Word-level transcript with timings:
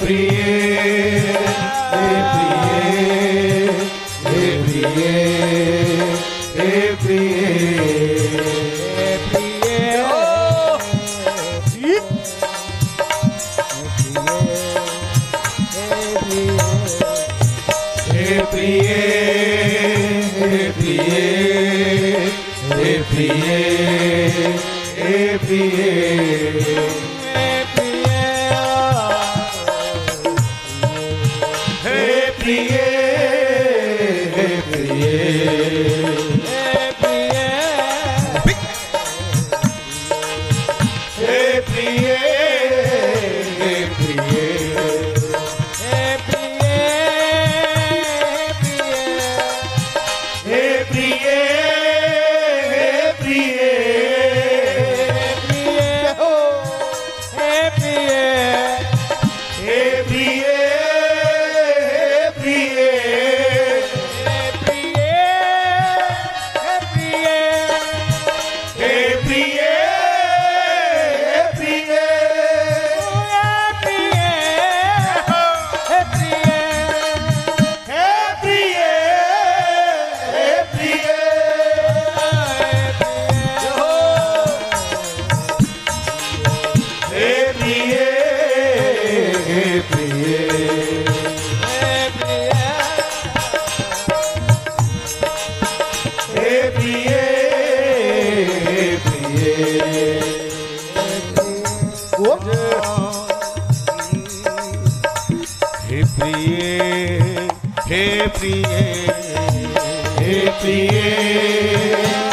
प्रिय। 0.00 1.45
sempre. 25.06 26.45
प्रिय 96.86 97.08
हे 98.64 98.82
प्रिय 99.04 99.40
हे 105.86 106.02
प्रिय 106.14 106.60
हे 107.88 108.26
प्रिय 108.38 108.66
हे 110.20 110.38
प्रिय। 110.60 112.25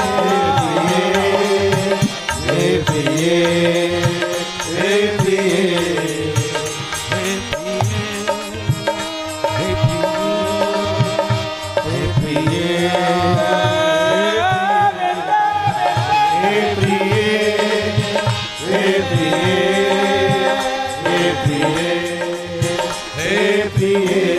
हे 18.66 18.81
पिए 19.09 19.56
हे 21.07 21.31
पिए 21.44 21.91
हे 23.18 23.41
पिए 23.78 24.32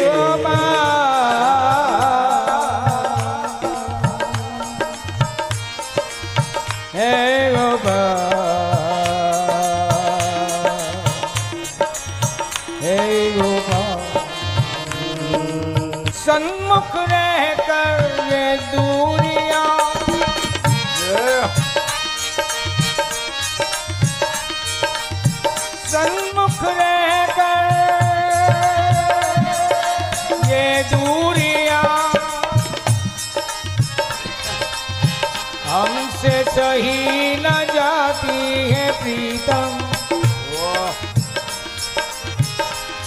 प्रीतम 39.37 39.73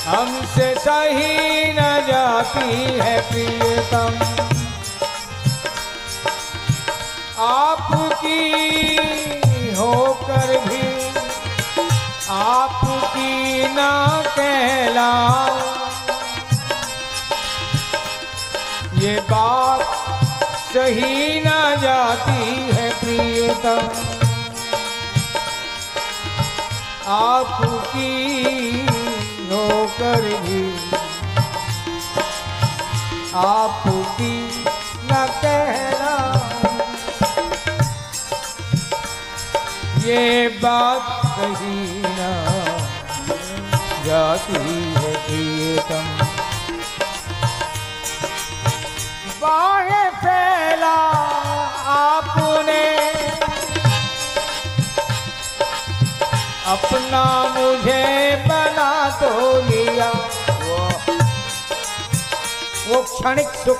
हमसे 0.05 0.67
सही 0.75 1.73
न 1.73 1.83
जाती 2.07 2.71
है 2.99 3.15
प्रियतम। 3.29 4.17
आपकी 7.45 8.41
होकर 9.77 10.49
भी, 10.67 10.83
आपकी 12.31 13.73
ना 13.75 13.93
कहला 14.37 15.11
ये 19.01 19.19
बात 19.31 19.81
सही 20.73 21.39
न 21.41 21.49
जाती 21.81 22.41
है 22.71 22.89
प्रियतम। 22.99 24.25
आपकी 27.07 28.09
होकर 29.51 30.21
भी। 30.43 30.63
आपकी 33.35 34.33
न 35.09 35.25
कहना। 35.41 36.15
ये 40.05 40.47
बात 40.63 41.05
सही 41.27 42.01
न 42.05 42.27
जाती 44.05 44.59
है 44.93 45.13
प्रियतम 45.25 46.05
बाहें 49.41 50.09
फैला 50.21 50.95
आपने 51.95 52.83
अपना 56.67 57.23
मुझे 57.57 58.35
बना 58.47 59.09
तो 59.21 59.61
लिया। 59.61 60.09
वो 62.87 63.01
क्षणिक 63.01 63.47
सुख। 63.47 63.77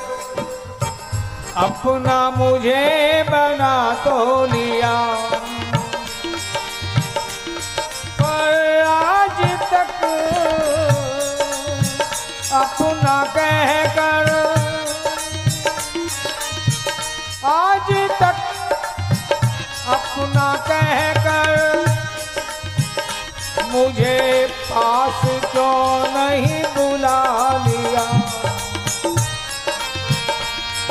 अपना 1.58 2.29
मुझे 2.29 3.23
बना 3.23 3.96
तो 4.06 4.46
लिया। 4.46 5.16
पर 8.22 8.82
आज 8.88 9.61
तक 9.61 9.91
अपना 12.53 13.23
कहकर 13.23 14.28
आज 14.34 14.47
मुझे 23.78 24.47
पास 24.52 25.22
क्यों 25.52 26.08
नहीं 26.14 26.64
बुला 26.64 27.20
लिया? 27.68 28.06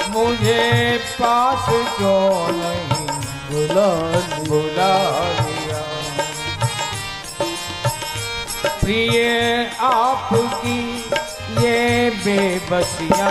मुझे 0.08 0.98
पास 0.98 1.66
क्यों 1.68 2.52
नहीं 2.52 3.06
बुला 3.50 3.88
बुला 4.48 4.94
लिया? 5.40 5.82
प्रिय, 8.80 9.16
आपकी 9.80 11.04
ये 11.66 12.10
बेबसिया, 12.10 13.30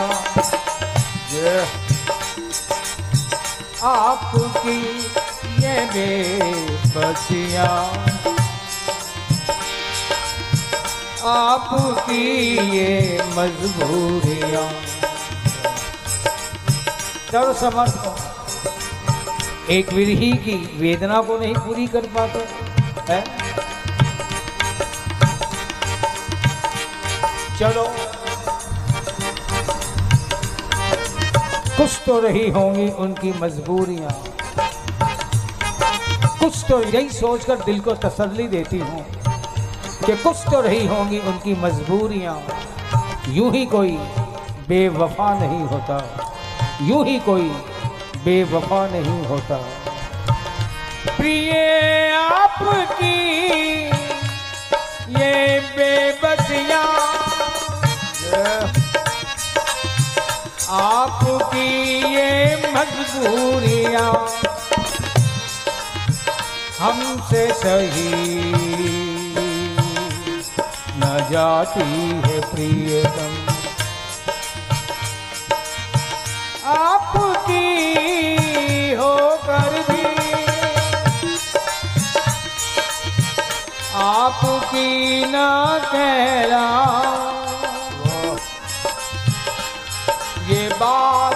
आपकी 3.83 4.79
ये 5.63 5.75
बेबसियाँ। 5.93 8.14
आपकी 11.27 12.57
ये 12.77 13.19
मजबूरियाँ। 13.37 14.69
सर्व 17.31 17.53
समर्थ। 17.53 18.21
एक 19.69 19.93
विरही 19.93 20.31
की 20.31 20.77
वेदना 20.79 21.21
को 21.21 21.37
नहीं 21.37 21.53
पूरी 21.53 21.87
कर 21.87 22.05
पाते, 22.17 22.39
है? 23.13 23.23
चलो। 27.59 27.93
कुछ 31.77 31.89
तो 32.05 32.19
रही 32.19 32.49
होंगी 32.49 32.89
उनकी 32.89 33.33
मजबूरियाँ। 33.41 34.23
कुछ 36.39 36.65
तो 36.69 36.83
यही 36.83 37.09
सोचकर 37.09 37.55
दिल 37.55 37.79
को 37.79 37.95
तसल्ली 37.95 38.47
देती 38.47 38.79
हूँ। 38.79 39.14
कि 40.05 40.15
कुछ 40.15 40.37
तो 40.51 40.59
रही 40.61 40.85
होंगी 40.87 41.19
उनकी 41.29 41.53
मजबूरियाँ। 41.61 42.35
यूँ 43.29 43.51
ही 43.53 43.65
कोई 43.65 43.91
बेवफा 44.67 45.29
नहीं 45.39 45.63
होता। 45.67 45.97
यूँ 46.81 47.05
ही 47.05 47.17
कोई 47.19 47.49
बेवफा 48.25 48.85
नहीं 48.87 49.25
होता। 49.27 49.57
प्रिय 51.17 51.51
आपकी 52.19 53.15
ये 55.19 55.59
बेबसियाँ, 55.77 56.85
आपकी 60.75 61.67
ये 62.15 62.31
मजबूरियाँ 62.75 64.11
हमसे 66.79 67.47
सही 67.53 69.04
जाती 71.35 71.85
है 72.25 72.39
प्रियतम। 72.41 73.31
आपकी 76.73 77.63
होकर 78.93 79.73
भी 79.87 80.05
आपकी 84.03 85.25
ना 85.25 85.49
कहला। 85.85 86.67
ये 90.49 90.67
बात 90.75 91.35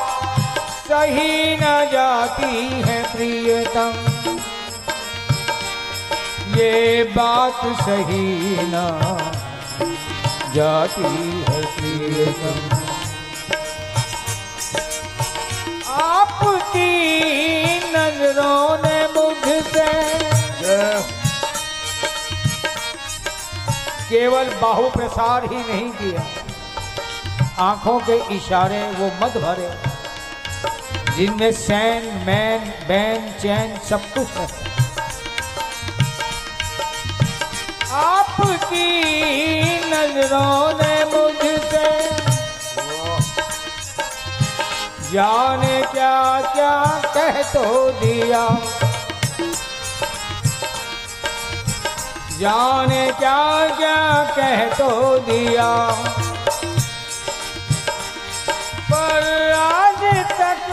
सही 0.88 1.56
न 1.56 1.76
जाती 1.92 2.56
है 2.88 3.02
प्रियतम। 3.16 3.92
ये 6.56 7.04
बात 7.18 7.62
सही 7.82 8.28
न 8.64 8.88
जाती 10.54 11.04
है 11.48 11.60
आपकी 16.02 16.90
नज़रों 17.96 18.78
ने 18.84 18.98
मुझसे 19.14 19.88
केवल 24.10 24.50
बाहु 24.62 24.90
प्रसार 24.90 25.44
ही 25.44 25.58
नहीं 25.58 25.92
किया। 25.94 26.26
आँखों 27.64 28.00
के 28.00 28.16
इशारे 28.36 28.82
वो 29.00 29.08
मत 29.22 29.38
भरे 29.44 29.70
जिनमें 31.16 31.52
सैन 31.52 32.06
मैन 32.28 32.72
बैन 32.88 33.32
चैन 33.42 33.78
सब 33.90 34.02
कुछ 34.14 34.28
है 34.38 34.59
नज़रों 40.00 40.74
ने 40.74 40.94
मुझसे 41.06 41.88
जाने 45.12 45.82
क्या 45.92 46.20
क्या 46.54 46.76
कह 47.16 47.42
तो 47.54 47.66
दिया। 47.92 48.44
जाने 52.40 53.06
क्या 53.20 53.42
क्या 53.78 54.24
कह 54.38 54.66
तो 54.78 55.18
दिया। 55.28 55.70
पर 58.92 59.28
आज 59.54 60.04
तक 60.32 60.68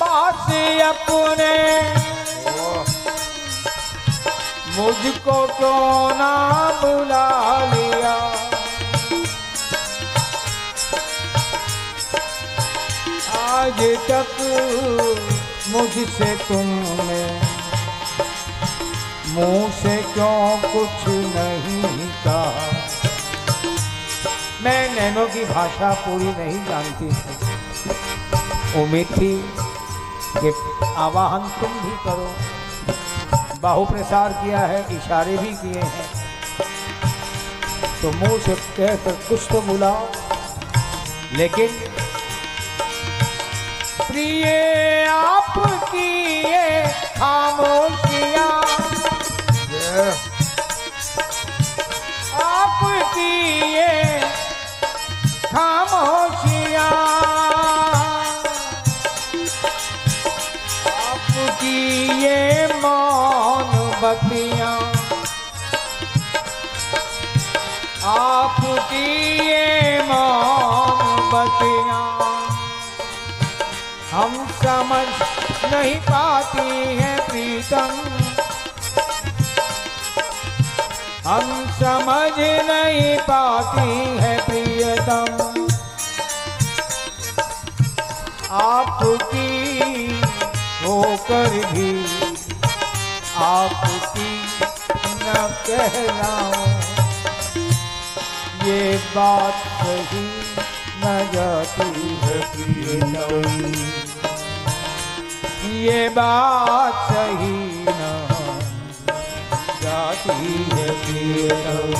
पास 0.00 0.46
अपने 0.90 2.03
मुझको 4.76 5.46
क्यों 5.46 6.14
ना 6.14 6.34
बुला 6.80 7.26
लिया? 7.74 8.14
आज 13.44 13.80
तक 14.10 14.32
मुझसे 15.68 16.36
तुमने 16.36 17.22
मुँह 19.28 19.70
से 19.70 19.96
क्यों 20.02 20.58
कुछ 20.58 21.08
नहीं 21.08 22.08
कहा? 22.26 22.66
मैं 24.62 24.94
नैनो 24.94 25.26
की 25.26 25.44
भाषा 25.44 25.92
पूरी 25.92 26.24
नहीं 26.24 26.64
जानती। 26.64 27.08
थी 27.08 28.82
उम्मीद 28.82 29.06
थी 29.06 29.32
कि 30.36 30.52
आवाहन 30.96 31.48
तुम 31.60 31.72
भी 31.72 31.96
करो। 32.04 32.43
बाहु 33.64 33.84
प्रसार 33.86 34.32
किया 34.40 34.58
है 34.70 34.80
इशारे 34.94 35.36
भी 35.38 35.52
किए 35.56 35.82
हैं। 35.82 36.08
तो 38.00 38.10
मुँह 38.12 38.38
से 38.46 38.54
कहकर 38.54 39.12
कुछ 39.28 39.46
तो 39.52 39.60
बुलाओ। 39.68 40.08
लेकिन 41.38 41.68
प्रिय 44.08 44.44
आपकी 45.10 46.08
ये 46.42 46.82
खामोशियाँ 47.16 48.52
आपकी 52.44 53.32
ये 53.72 54.03
आपकी 68.94 69.38
ये 69.46 69.98
हम 74.12 74.34
समझ 74.62 75.08
नहीं 75.72 75.94
पाती 75.94 76.96
हैं 76.96 77.18
प्रीतम। 77.28 77.94
हम 81.26 81.50
समझ 81.72 82.32
नहीं 82.70 83.16
पाती 83.18 83.90
है 84.20 84.36
प्रियतम। 84.46 85.66
आपकी 88.50 90.22
होकर 90.84 91.50
भी 91.72 91.90
आपकी 93.36 94.30
न 95.24 95.48
कहलाऊं। 95.66 96.83
ये 98.64 98.96
बात 98.96 99.54
सही 99.54 100.20
न 101.00 101.30
जाती 101.34 102.16
है 102.22 102.38
प्रियतम 102.52 103.74
ये 105.70 106.08
बात 106.08 106.94
सही 107.10 107.84
न 107.88 108.02
जाती 109.82 110.64
है 110.72 110.88
प्रियतम 111.04 111.94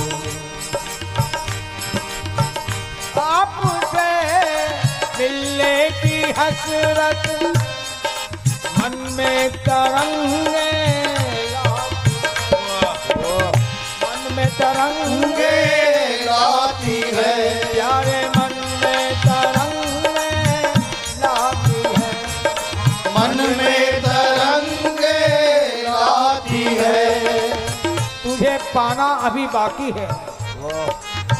आपसे 3.21 4.09
मिलने 5.19 5.89
की 5.89 6.33
हसरत 6.37 7.25
मन 8.79 8.97
में 9.11 9.49
तरंगे। 9.51 10.71
मन 14.03 14.35
में 14.35 14.47
तरंगे। 14.47 15.84
लाती 16.35 16.99
है। 17.15 17.33
प्यारे 17.65 18.21
मन 18.29 18.53
में 18.81 19.03
तरंगे 19.21 20.31
लाती 21.21 21.81
है। 21.95 22.11
मन 23.15 23.35
में 23.57 24.01
तरंगे 24.01 25.19
लाती 25.83 26.63
है। 26.81 26.99
तुझे 28.23 28.57
पाना 28.75 29.07
अभी 29.23 29.45
बाकी 29.47 29.89
है। 29.97 30.09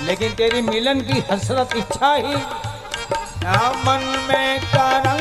लेकिन 0.05 0.31
तेरी 0.31 0.61
मिलन 0.61 1.01
की 1.01 1.23
हसरत 1.31 1.75
इच्छा 1.75 2.13
ही। 2.13 2.35
मन 3.85 4.03
में 4.29 4.59
तरंगे 4.59 5.14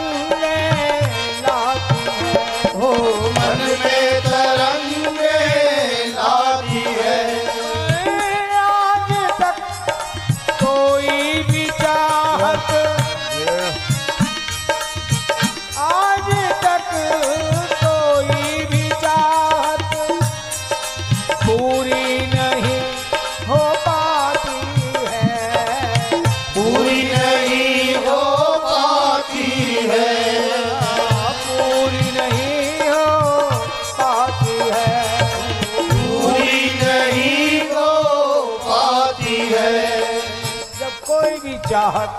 चाहत 41.68 42.10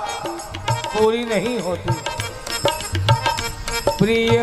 पूरी 0.88 1.24
नहीं 1.26 1.60
होती। 1.60 1.94
प्रिय, 4.00 4.40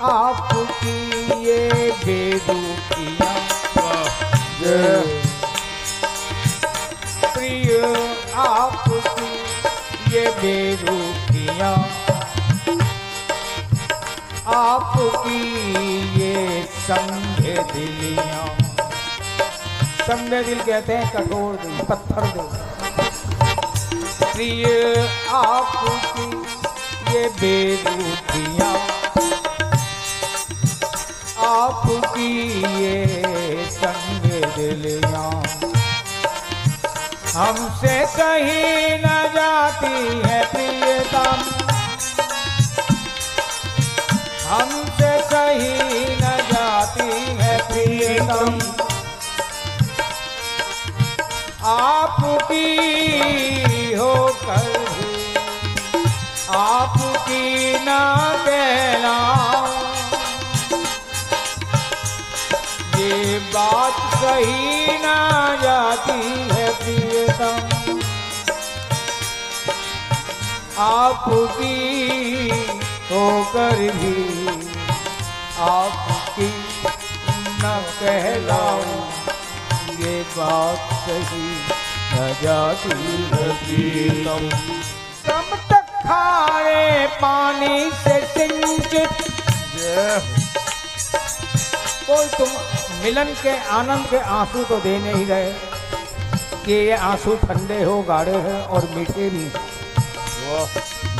आपकी 0.00 0.96
ये 1.44 1.90
बेदुखियाँ। 2.04 3.34
प्रिय, 7.34 7.70
आपकी 8.36 9.30
ये 10.14 10.28
बेरुखियाँ 10.42 11.74
आपकी 14.48 15.40
ये 16.20 16.62
संघे 16.78 17.56
दिलियाँ। 17.72 18.46
संघे 20.00 20.42
दिल 20.44 20.60
कहते 20.60 20.92
हैं 20.92 21.10
कठोर 21.12 21.56
दिल, 21.56 21.80
पत्थर 21.80 22.26
दिल। 22.26 22.65
प्रिय 24.36 24.64
आपकी 25.34 26.24
ये 27.12 27.28
बेरुखियाँ। 27.40 28.72
आपकी 31.46 32.28
ये 32.82 33.64
संग 33.76 34.26
दिलियाँ 34.56 35.30
हमसे 37.36 37.94
कहीं 38.16 38.98
न 39.04 39.14
जाती 39.36 39.94
है 40.26 40.40
प्रियतम 40.52 41.40
हमसे 44.48 45.12
कहीं 45.32 46.04
न 46.20 46.36
जाती 46.52 47.08
है 47.40 47.56
प्रियतम 47.72 48.60
आपकी 51.76 52.64
होकर 53.96 54.68
भी 54.88 55.34
आपकी 56.56 57.84
ना 57.84 58.00
कहलाऊं 58.46 59.84
ये 63.00 63.38
बात 63.54 63.96
सही 64.14 64.98
ना 64.98 65.18
जाती 65.62 66.20
है 66.52 66.68
प्रियतम। 66.78 67.56
आपकी 70.84 71.76
होकर 73.10 73.78
भी 73.96 74.16
आपकी 75.66 76.48
न 77.62 77.80
कहलाऊं। 78.00 79.00
ये 80.00 80.22
बात 80.36 80.92
सही 81.04 81.46
तक 85.70 85.86
खारे 86.06 87.06
पानी 87.22 87.90
से 87.90 88.14
कोई 92.06 92.26
तुम 92.36 92.48
मिलन 93.02 93.32
के 93.42 93.56
आनंद 93.70 94.06
के 94.10 94.18
आँसू 94.34 94.62
तो 94.64 94.78
दे 94.80 94.98
नहीं 94.98 95.26
रहे 95.26 95.52
कि 96.64 96.72
ये 96.72 96.96
आँसू 97.08 97.34
ठंडे 97.36 97.82
हो 97.82 98.02
गाढ़े 98.02 98.36
हैं 98.46 98.62
और 98.66 98.88
मीठे 98.94 99.28
भी। 99.30 99.44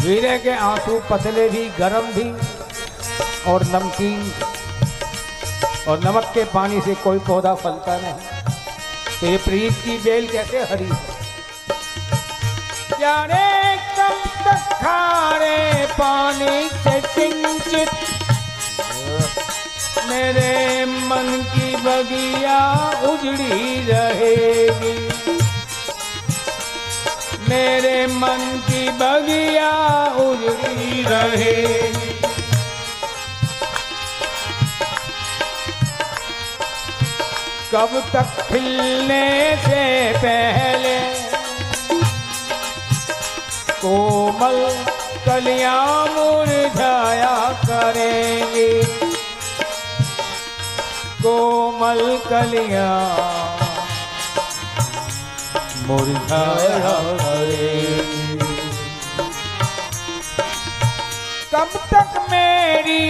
वीरे 0.07 0.39
के 0.39 0.55
आँसू 0.69 1.01
पतले 1.11 1.49
भी 1.49 1.69
गर्म 1.79 2.13
भी 2.13 2.31
और 3.53 3.65
नमकीन 3.67 4.33
और 5.89 6.01
नमक 6.05 6.31
के 6.35 6.45
पानी 6.55 6.81
से 6.81 6.95
कोई 6.95 7.19
पौधा 7.19 7.55
फलता 7.55 7.97
नहीं। 8.01 8.36
तो 9.21 9.27
ये 9.27 9.37
प्रीत 9.37 9.73
की 9.73 9.99
बेल 9.99 10.27
कैसे 10.29 10.59
हरी? 10.59 10.89
जाने 13.01 13.77
कब 13.77 14.19
तक 14.45 14.75
खारे 14.75 15.87
पानी 15.87 16.69
से 16.69 17.01
सिंचित। 17.01 17.89
मेरे 20.09 20.85
मन 20.85 21.45
की 21.55 21.77
बगिया 21.77 22.61
उजड़ी 23.13 23.87
रहेगी। 23.91 24.99
मेरे 27.49 28.07
मन 28.07 28.63
की 28.71 28.91
बगिया 28.91 29.71
उजड़ी 30.07 31.03
रहेगी। 31.03 31.96
कब 37.77 37.91
तक 38.13 38.29
खिलने 38.49 39.25
से 39.57 39.81
पहले 40.13 40.95
कोमल 43.81 44.57
कलियाँ 45.27 46.07
मुरझाया 46.07 47.35
करेंगी। 47.65 48.71
कोमल 51.23 52.01
कलिया 52.29 52.89
मुरझाया 55.87 56.97
करेंगी। 57.21 58.39
कब 61.55 61.79
तक 61.93 62.27
मेरी 62.31 63.05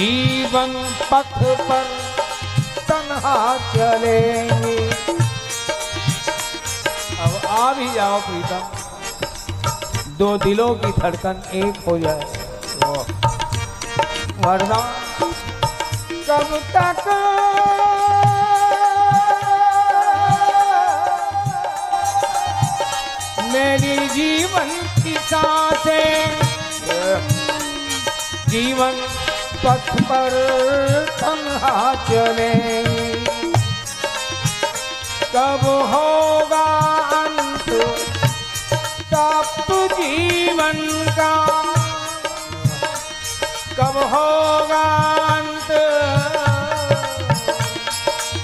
जीवन 0.00 0.70
पथ 1.10 1.42
पर 1.68 1.84
तन्हा 2.88 3.56
चलेंगे। 3.56 4.90
अब 7.20 7.46
आ 7.46 7.72
भी 7.72 7.92
जाओ 7.94 8.20
प्रीतम। 8.20 8.62
दो 10.16 10.38
दिलों 10.38 10.74
की 10.74 10.92
धड़कन 10.92 11.42
एक 11.54 11.84
हो 11.88 11.98
जाए। 11.98 12.24
वरना 14.38 14.80
कब 16.28 16.62
तक? 16.76 17.04
मेरी 23.52 24.08
जीवन 24.08 24.68
की 25.02 25.14
साँसें। 25.18 26.40
जीवन 28.48 29.06
पथ 29.64 29.90
पर 30.02 30.30
तन्हा 31.20 31.94
चले। 31.94 32.54
कब 35.34 35.64
होगा 35.64 36.64
अंत 37.18 37.68
तप 39.12 39.66
जीवन 39.70 40.80
का? 41.18 41.34
कब 43.78 43.96
होगा 44.14 44.86
अंत 45.36 45.70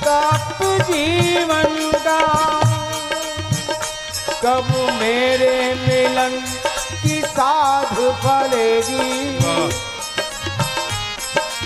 तप 0.05 0.63
जीवन 0.91 1.93
का? 2.07 2.21
कब 4.45 4.73
मेरे 5.01 5.75
मिलन 5.75 6.41
की 7.03 7.23
साध 7.23 7.95
पड़ेगी 8.27 9.39
हाँ। 9.45 9.86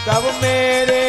कब 0.06 0.24
मेरे 0.42 1.06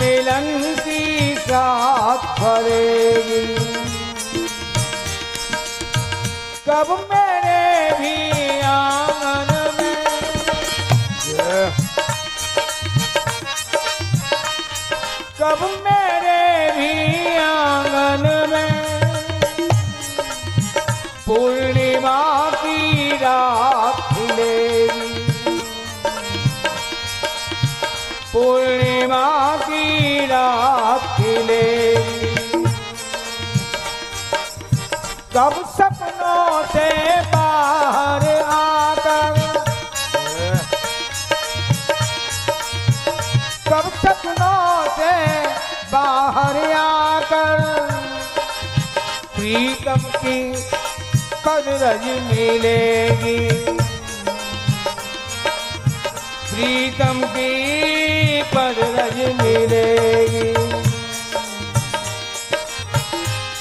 मिलन 0.00 0.46
की 0.86 1.34
साथ 1.46 2.26
फलेगी 2.40 3.44
कब 6.68 6.90
मेरे 7.12 7.62
भी 8.00 8.14
आँगन 8.70 9.52
में 9.78 9.96
कब 15.40 15.60
मेरे 15.86 16.40
भी 16.78 17.36
आँगन 17.44 18.28
में 18.52 18.72
पूर्णिमा 21.26 22.18
की 22.62 23.10
रात 23.24 23.57
कब 35.38 35.52
सपनों 35.52 36.64
से 36.64 36.88
बाहर 37.20 38.24
आकर। 38.42 39.36
कब 43.68 43.90
सपनों 44.04 44.88
से 44.96 45.12
बाहर 45.92 46.72
आकर। 46.72 47.62
प्रीतम 49.36 50.02
की 50.16 50.52
कदरज 51.46 52.04
मिलेगी। 52.04 53.48
प्रीतम 56.50 57.26
की 57.26 57.52
कदरज 58.42 59.42
मिलेगी। 59.42 60.57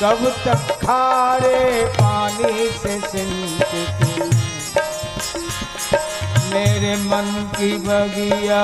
कब 0.02 0.20
तक 0.46 0.74
खारे 0.82 1.86
पानी 1.86 2.68
से 2.70 3.00
सिंचती। 3.02 4.22
मेरे 6.54 6.96
मन 6.96 7.32
की 7.56 7.72
बगिया 7.78 8.62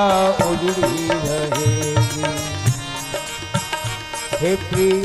उजड़ी 0.50 1.08
रहेगी। 1.24 2.22
हे 4.40 4.56
प्रिय 4.56 5.02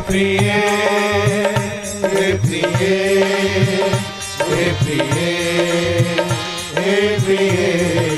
प्रिय 0.00 0.32
प्रिय 4.38 4.72
प्रिय। 4.82 5.37
Yeah. 7.38 8.08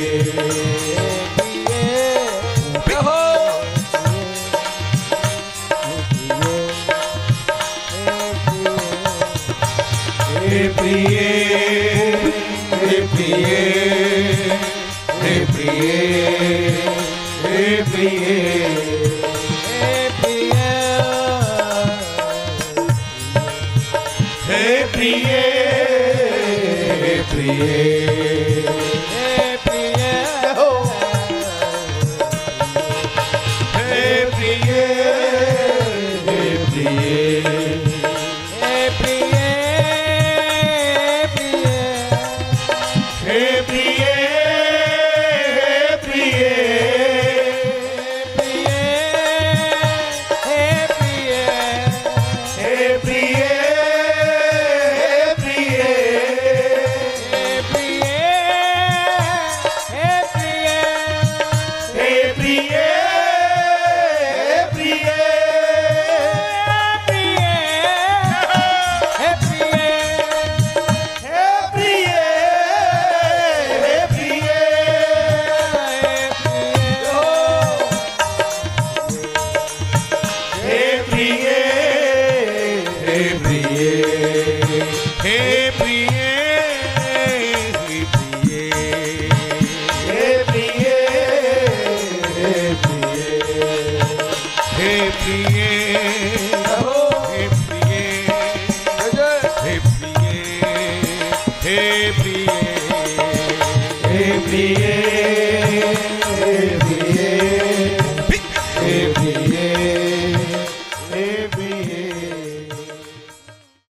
प्रिय 83.13 84.20